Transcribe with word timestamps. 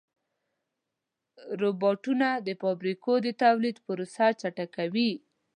روبوټونه 1.61 2.27
د 2.47 2.49
فابریکو 2.61 3.11
د 3.25 3.27
تولید 3.41 3.75
پروسه 3.85 4.25
چټکه 4.41 4.65
کوي. 4.75 5.11